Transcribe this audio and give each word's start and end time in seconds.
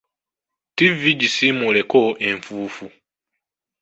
Ttivvi 0.75 1.11
gisiimuuleko 1.19 2.01
enfuufu. 2.29 2.85